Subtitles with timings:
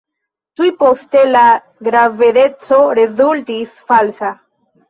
[0.59, 1.43] Tuj poste, la
[1.89, 4.35] gravedeco rezultis falsa.